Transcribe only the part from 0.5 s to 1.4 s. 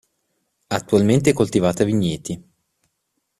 Attualmente è